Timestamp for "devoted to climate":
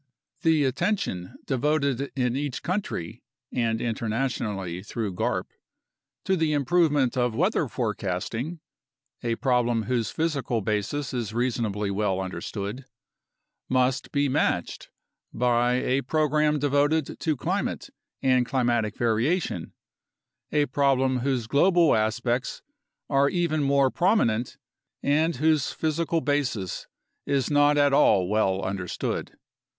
16.57-17.91